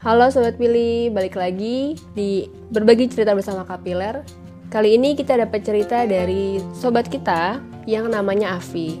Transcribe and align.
Halo 0.00 0.32
Sobat 0.32 0.56
Pilih, 0.56 1.12
balik 1.12 1.36
lagi 1.36 1.92
di 2.16 2.48
Berbagi 2.72 3.12
Cerita 3.12 3.36
Bersama 3.36 3.68
Kapiler. 3.68 4.24
Kali 4.72 4.96
ini 4.96 5.12
kita 5.12 5.36
dapat 5.36 5.60
cerita 5.60 6.08
dari 6.08 6.56
sobat 6.72 7.04
kita 7.12 7.60
yang 7.84 8.08
namanya 8.08 8.56
Avi 8.56 8.96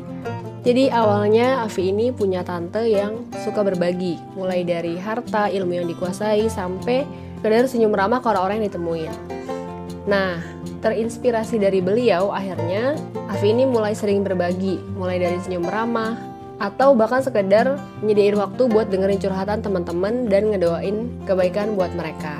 Jadi 0.60 0.92
awalnya 0.92 1.64
Avi 1.64 1.88
ini 1.88 2.12
punya 2.12 2.44
tante 2.44 2.84
yang 2.84 3.24
suka 3.32 3.64
berbagi 3.64 4.20
Mulai 4.36 4.60
dari 4.60 5.00
harta, 5.00 5.48
ilmu 5.48 5.72
yang 5.72 5.88
dikuasai, 5.88 6.52
sampai 6.52 7.08
sekedar 7.40 7.64
senyum 7.64 7.96
ramah 7.96 8.20
ke 8.20 8.28
orang-orang 8.28 8.60
yang 8.60 8.68
ditemuin 8.68 9.12
Nah, 10.04 10.36
terinspirasi 10.84 11.64
dari 11.64 11.80
beliau 11.80 12.28
akhirnya 12.28 12.92
Avi 13.32 13.56
ini 13.56 13.64
mulai 13.64 13.96
sering 13.96 14.20
berbagi 14.20 14.76
Mulai 15.00 15.16
dari 15.16 15.40
senyum 15.40 15.64
ramah, 15.64 16.29
atau 16.60 16.92
bahkan 16.92 17.24
sekedar 17.24 17.80
nyediain 18.04 18.36
waktu 18.36 18.68
buat 18.68 18.92
dengerin 18.92 19.18
curhatan 19.18 19.64
teman-teman 19.64 20.28
dan 20.28 20.52
ngedoain 20.52 21.08
kebaikan 21.24 21.72
buat 21.74 21.90
mereka. 21.96 22.36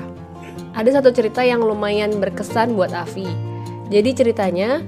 Ada 0.77 1.01
satu 1.01 1.09
cerita 1.11 1.41
yang 1.43 1.59
lumayan 1.59 2.21
berkesan 2.21 2.77
buat 2.77 2.93
Avi. 2.95 3.27
Jadi 3.91 4.15
ceritanya, 4.15 4.79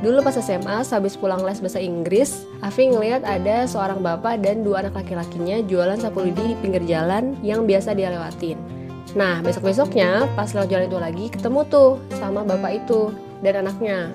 dulu 0.00 0.24
pas 0.24 0.38
SMA, 0.38 0.80
habis 0.80 1.18
pulang 1.18 1.44
les 1.44 1.60
bahasa 1.60 1.76
Inggris, 1.82 2.46
Avi 2.64 2.88
ngeliat 2.88 3.20
ada 3.26 3.68
seorang 3.68 4.00
bapak 4.00 4.40
dan 4.40 4.64
dua 4.64 4.80
anak 4.86 4.96
laki-lakinya 4.96 5.60
jualan 5.66 6.00
sapu 6.00 6.24
lidi 6.24 6.54
di 6.54 6.56
pinggir 6.62 6.80
jalan 6.88 7.36
yang 7.44 7.68
biasa 7.68 7.92
dia 7.92 8.08
lewatin. 8.08 8.56
Nah, 9.12 9.44
besok-besoknya 9.44 10.24
pas 10.32 10.56
lewat 10.56 10.72
jalan 10.72 10.88
itu 10.88 10.98
lagi, 11.00 11.26
ketemu 11.28 11.60
tuh 11.68 12.00
sama 12.16 12.40
bapak 12.46 12.86
itu 12.86 13.12
dan 13.44 13.66
anaknya. 13.66 14.14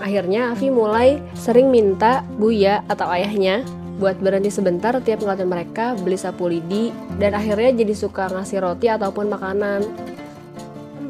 Akhirnya 0.00 0.56
Avi 0.56 0.72
mulai 0.72 1.20
sering 1.36 1.68
minta 1.68 2.24
Buya 2.40 2.80
atau 2.88 3.12
ayahnya 3.12 3.66
buat 4.00 4.16
berhenti 4.20 4.48
sebentar 4.48 4.96
tiap 5.04 5.20
ngeliatin 5.20 5.50
mereka 5.50 5.92
beli 5.98 6.16
sapu 6.16 6.48
lidi 6.48 6.94
dan 7.20 7.36
akhirnya 7.36 7.84
jadi 7.84 7.94
suka 7.96 8.32
ngasih 8.32 8.64
roti 8.64 8.88
ataupun 8.88 9.28
makanan. 9.28 9.84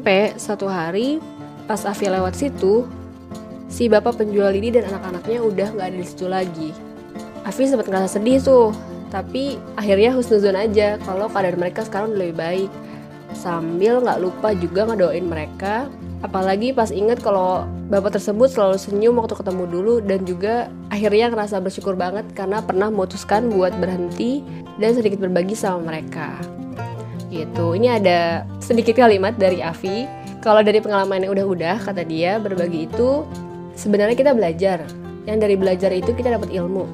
Sampai 0.03 0.35
satu 0.35 0.67
hari 0.67 1.23
pas 1.63 1.79
Avi 1.87 2.11
lewat 2.11 2.35
situ, 2.35 2.83
si 3.71 3.87
bapak 3.87 4.19
penjual 4.19 4.51
lidi 4.51 4.75
dan 4.75 4.91
anak-anaknya 4.91 5.39
udah 5.39 5.67
nggak 5.79 5.87
ada 5.87 5.97
di 5.97 6.07
situ 6.07 6.27
lagi. 6.27 6.69
Avi 7.47 7.63
sempat 7.63 7.87
ngerasa 7.87 8.19
sedih 8.19 8.43
tuh, 8.43 8.75
tapi 9.07 9.55
akhirnya 9.79 10.11
husnuzon 10.11 10.59
aja 10.59 10.99
kalau 11.07 11.31
keadaan 11.31 11.55
mereka 11.55 11.87
sekarang 11.87 12.19
lebih 12.19 12.35
baik. 12.35 12.71
Sambil 13.31 14.03
nggak 14.03 14.19
lupa 14.19 14.51
juga 14.51 14.91
ngedoain 14.91 15.23
mereka 15.23 15.87
Apalagi 16.23 16.71
pas 16.71 16.87
inget 16.87 17.19
kalau 17.19 17.67
bapak 17.91 18.15
tersebut 18.15 18.47
selalu 18.47 18.79
senyum 18.79 19.19
waktu 19.19 19.35
ketemu 19.35 19.63
dulu 19.67 19.93
dan 19.99 20.23
juga 20.23 20.71
akhirnya 20.87 21.27
ngerasa 21.27 21.59
bersyukur 21.59 21.99
banget 21.99 22.23
karena 22.31 22.63
pernah 22.63 22.87
memutuskan 22.87 23.51
buat 23.51 23.75
berhenti 23.75 24.39
dan 24.79 24.95
sedikit 24.95 25.19
berbagi 25.19 25.51
sama 25.51 25.91
mereka. 25.91 26.31
Gitu. 27.27 27.75
Ini 27.75 27.99
ada 27.99 28.47
sedikit 28.63 28.95
kalimat 28.95 29.35
dari 29.35 29.59
Avi. 29.59 30.07
Kalau 30.39 30.63
dari 30.63 30.79
pengalaman 30.79 31.27
yang 31.27 31.35
udah-udah 31.35 31.83
kata 31.83 32.07
dia 32.07 32.39
berbagi 32.39 32.87
itu 32.87 33.27
sebenarnya 33.75 34.15
kita 34.15 34.31
belajar. 34.31 34.79
Yang 35.27 35.37
dari 35.43 35.55
belajar 35.59 35.91
itu 35.91 36.15
kita 36.15 36.39
dapat 36.39 36.55
ilmu. 36.55 36.87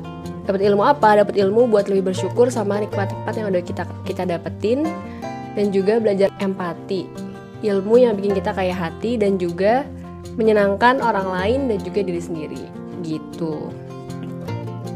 Dapat 0.50 0.62
ilmu 0.66 0.82
apa? 0.82 1.22
Dapat 1.22 1.38
ilmu 1.38 1.70
buat 1.70 1.86
lebih 1.86 2.14
bersyukur 2.14 2.50
sama 2.50 2.82
nikmat-nikmat 2.82 3.34
yang 3.38 3.54
udah 3.54 3.62
kita 3.62 3.86
kita 4.10 4.26
dapetin 4.26 4.90
dan 5.54 5.70
juga 5.70 6.02
belajar 6.02 6.34
empati 6.42 7.29
ilmu 7.62 8.00
yang 8.00 8.16
bikin 8.16 8.36
kita 8.38 8.56
kaya 8.56 8.72
hati 8.72 9.20
dan 9.20 9.36
juga 9.36 9.84
menyenangkan 10.36 11.04
orang 11.04 11.28
lain 11.28 11.60
dan 11.68 11.80
juga 11.84 12.00
diri 12.04 12.22
sendiri 12.22 12.64
gitu. 13.04 13.72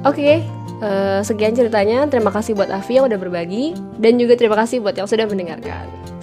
Oke, 0.03 0.19
okay, 0.19 0.35
uh, 0.83 1.19
eh, 1.19 1.21
sekian 1.23 1.55
ceritanya. 1.55 2.03
Terima 2.11 2.31
kasih 2.31 2.55
buat 2.59 2.67
Afi 2.67 2.99
yang 2.99 3.07
udah 3.07 3.19
berbagi 3.19 3.71
dan 3.99 4.19
juga 4.19 4.35
terima 4.35 4.59
kasih 4.59 4.83
buat 4.83 4.95
yang 4.99 5.07
sudah 5.07 5.27
mendengarkan. 5.27 6.03